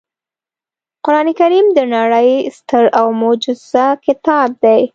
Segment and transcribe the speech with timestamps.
[1.05, 3.63] قرانکریم د نړۍ ستر او معجز
[4.05, 4.81] کتاب دی